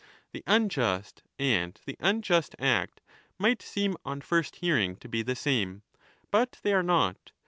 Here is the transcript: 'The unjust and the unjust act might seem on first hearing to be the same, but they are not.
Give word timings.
'The 0.33 0.43
unjust 0.47 1.21
and 1.37 1.79
the 1.85 1.95
unjust 1.99 2.55
act 2.57 3.01
might 3.37 3.61
seem 3.61 3.95
on 4.03 4.21
first 4.21 4.55
hearing 4.55 4.95
to 4.95 5.07
be 5.07 5.21
the 5.21 5.35
same, 5.35 5.83
but 6.31 6.57
they 6.63 6.73
are 6.73 6.81
not. 6.81 7.33